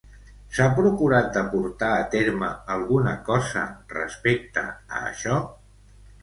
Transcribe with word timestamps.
S'ha 0.59 0.65
procurat 0.77 1.27
de 1.35 1.43
portar 1.51 1.89
a 1.97 2.07
terme 2.15 2.49
alguna 2.77 3.13
cosa 3.29 3.67
respecte 3.97 4.65
a 4.73 5.03
això? 5.13 5.37